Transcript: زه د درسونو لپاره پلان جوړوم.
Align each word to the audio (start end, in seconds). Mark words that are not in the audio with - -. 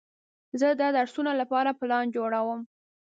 زه 0.59 0.67
د 0.79 0.81
درسونو 0.97 1.31
لپاره 1.41 1.77
پلان 1.79 2.05
جوړوم. 2.15 2.59